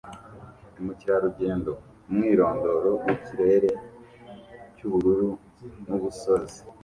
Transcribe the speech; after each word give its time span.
Umukerarugendo 0.79 1.71
'umwirondoro 1.77 2.89
wikirere 3.03 3.69
cyubururu 4.75 5.29
nubusozi 5.85 6.59